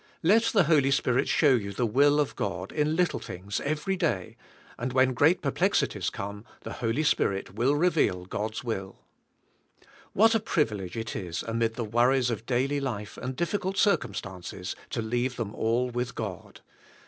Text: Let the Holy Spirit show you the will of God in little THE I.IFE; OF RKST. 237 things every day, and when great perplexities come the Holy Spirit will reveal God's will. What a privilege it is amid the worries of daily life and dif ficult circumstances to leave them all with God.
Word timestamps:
Let 0.23 0.45
the 0.45 0.63
Holy 0.63 0.89
Spirit 0.89 1.27
show 1.27 1.51
you 1.53 1.73
the 1.73 1.85
will 1.85 2.19
of 2.19 2.35
God 2.35 2.71
in 2.71 2.95
little 2.95 3.19
THE 3.19 3.33
I.IFE; 3.33 3.35
OF 3.43 3.47
RKST. 3.49 3.57
237 3.57 3.67
things 3.67 3.69
every 3.69 3.97
day, 4.31 4.37
and 4.79 4.93
when 4.93 5.13
great 5.13 5.43
perplexities 5.43 6.09
come 6.09 6.43
the 6.61 6.73
Holy 6.73 7.03
Spirit 7.03 7.53
will 7.53 7.75
reveal 7.75 8.25
God's 8.25 8.63
will. 8.63 8.97
What 10.13 10.33
a 10.33 10.39
privilege 10.39 10.97
it 10.97 11.15
is 11.15 11.43
amid 11.43 11.75
the 11.75 11.85
worries 11.85 12.31
of 12.31 12.47
daily 12.47 12.79
life 12.79 13.15
and 13.17 13.35
dif 13.35 13.51
ficult 13.51 13.77
circumstances 13.77 14.75
to 14.89 15.03
leave 15.03 15.35
them 15.35 15.53
all 15.53 15.91
with 15.91 16.15
God. 16.15 16.61